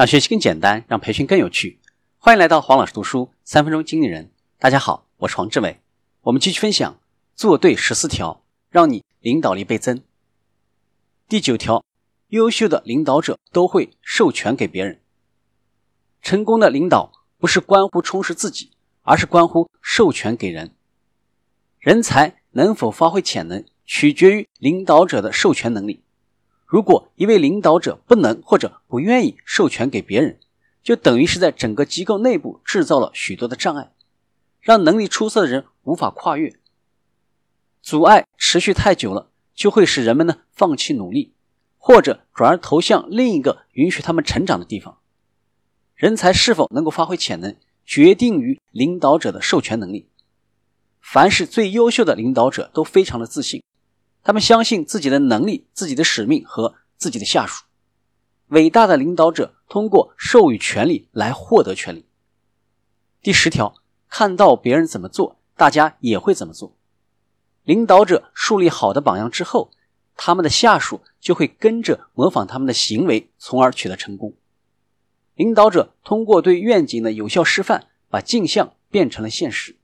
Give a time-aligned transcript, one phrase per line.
[0.00, 1.78] 让学习更简单，让培训更有趣。
[2.16, 4.32] 欢迎来到黄老师读书三分钟经理人。
[4.58, 5.78] 大家好，我是黄志伟。
[6.22, 6.98] 我们继续分享
[7.34, 10.00] 做对十四条，让你领导力倍增。
[11.28, 11.84] 第九条，
[12.28, 15.02] 优秀的领导者都会授权给别人。
[16.22, 18.70] 成功的领导不是关乎充实自己，
[19.02, 20.74] 而是关乎授权给人。
[21.78, 26.02] 人才能否发挥潜能，取决于领导者的授权能力。
[26.70, 30.38] 如果一位领导者不能或者不愿意授权给别人，
[30.84, 33.90] 就等于是在整个机构内部制造了许多的障碍，
[34.60, 36.54] 让能力出色的人无法跨越。
[37.82, 41.34] 阻碍持续太久了，就会使人们呢放弃努力，
[41.76, 44.98] 或者转而投向另一个允许他们成长的地方。
[45.96, 50.08] 人才是否能够发挥潜能，决定于领导者的授权能力。
[51.00, 53.60] 凡是最优秀的领导者都非常的自信。
[54.22, 57.64] 他们相信自己的能力、自己的使命和自己的下属。
[58.48, 62.04] 伟大的领导者通过授予权力来获得权力。
[63.22, 63.74] 第十条，
[64.08, 66.76] 看到别人怎么做，大家也会怎么做。
[67.62, 69.70] 领导者树立好的榜样之后，
[70.16, 74.34] 他们的下属就会跟着模仿他们的行为，从而取得成功。
[75.34, 79.76] 领导者通过对愿景的有效示范，把镜像变成了现实。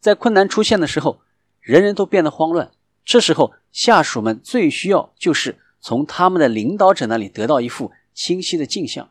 [0.00, 1.20] 在困难出现的时候，
[1.60, 2.72] 人人都变得慌乱。
[3.08, 9.10] 这时候，下属们最需要就是从他们的领导者那里得到一副清晰的镜像，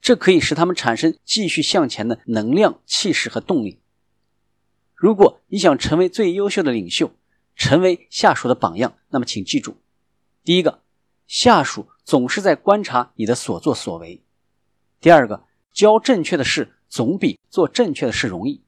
[0.00, 3.80] 这可以使他们产生继续向前的能量、气势和动力。
[4.94, 7.10] 如果你想成为最优秀的领袖，
[7.56, 9.76] 成为下属的榜样，那么请记住：
[10.44, 10.82] 第一个，
[11.26, 14.22] 下属总是在观察你的所作所为；
[15.00, 18.62] 第二个，教正确的事总比做正确的事容易。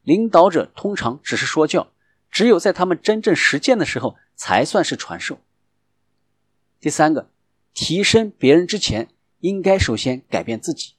[0.00, 1.90] 领导者通常只是说教。
[2.34, 5.38] 只有在他们真正实践的时候，才算是传授。
[6.80, 7.30] 第三个，
[7.72, 10.94] 提升别人之前，应该首先改变自己。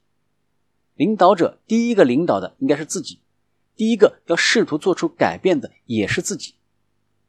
[0.94, 3.20] 领导者第一个领导的应该是自己，
[3.74, 6.54] 第一个要试图做出改变的也是自己，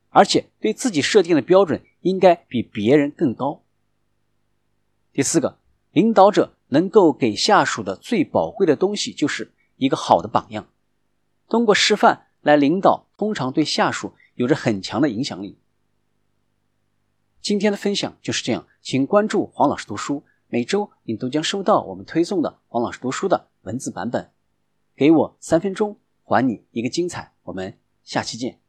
[0.08, 3.62] 而且对自己设定的标准应该比别人更高。
[5.12, 5.60] 第四个，
[5.92, 10.70] 领导者能够给下属的最宝贵的东西就是一个好的榜样，
[11.50, 12.24] 通过示范。
[12.42, 15.58] 来领导通常对下属有着很强的影响力。
[17.42, 24.32] 今天的分享就是这样，请关注黄老师读书，每周你都将收到我们推送的黄老师读书的文字版本。
[24.96, 27.34] 给我三分钟，还你一个精彩。
[27.44, 28.67] 我们下期见。